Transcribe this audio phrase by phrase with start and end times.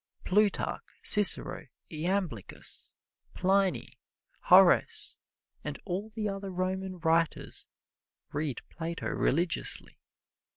[0.25, 2.95] Plutarch, Cicero, Iamblichus,
[3.35, 3.99] Pliny,
[4.45, 5.19] Horace
[5.63, 7.67] and all the other Roman writers
[8.33, 9.99] read Plato religiously.